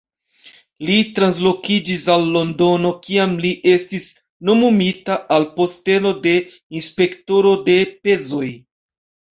Li 0.87 0.93
translokiĝis 1.19 2.05
al 2.13 2.25
Londono 2.37 2.93
kiam 3.05 3.37
li 3.45 3.53
estis 3.75 4.09
nomumita 4.51 5.21
al 5.39 5.49
posteno 5.61 6.17
de 6.27 6.37
Inspektoro 6.83 7.55
de 7.71 7.79
pezoj. 8.05 8.53